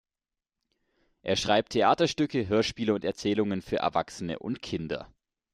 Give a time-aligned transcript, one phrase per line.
[1.21, 5.13] Er schreibt Theaterstücke, Hörspiele und Erzählungen für Erwachsene und Kinder.